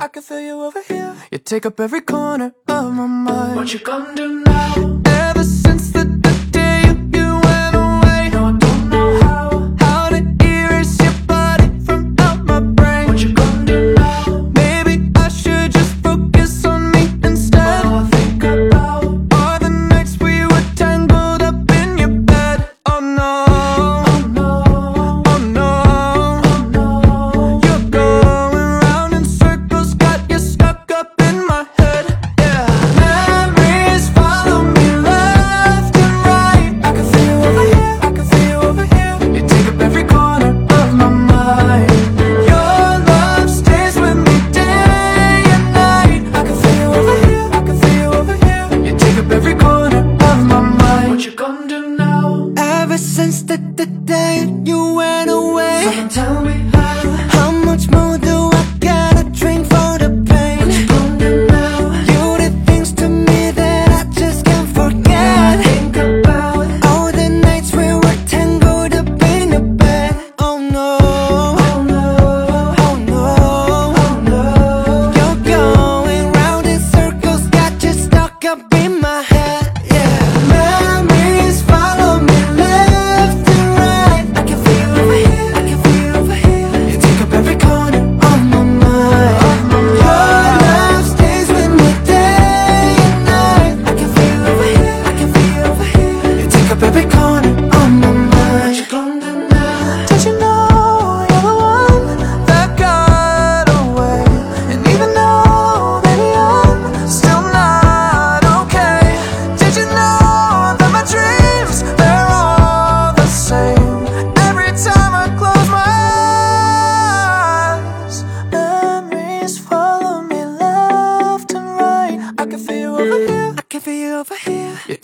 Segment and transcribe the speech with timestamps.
[0.00, 1.14] I can feel you over here.
[1.32, 3.56] You take up every corner of my mind.
[3.56, 4.97] What you gonna do now?
[53.18, 55.17] since the, the day you went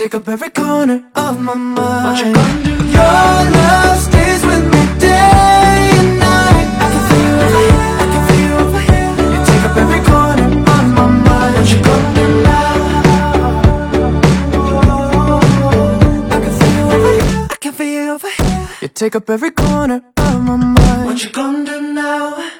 [0.00, 2.70] Take up every corner of my mind What you gonna do?
[2.70, 6.68] Your love stays with me day and night.
[6.80, 9.76] I can feel you over here, I can feel you over here You take up
[9.76, 11.52] every corner of my mind.
[11.54, 12.72] What you gonna do now?
[16.32, 19.28] I can feel you over here, I can feel you over here You take up
[19.28, 21.04] every corner of my mind.
[21.04, 22.59] What you gonna do now?